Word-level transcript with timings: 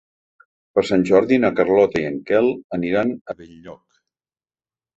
Per 0.77 0.83
Sant 0.89 1.03
Jordi 1.09 1.37
na 1.43 1.51
Carlota 1.59 2.03
i 2.05 2.09
en 2.13 2.17
Quel 2.31 2.51
aniran 2.81 3.15
a 3.35 3.39
Benlloc. 3.45 3.87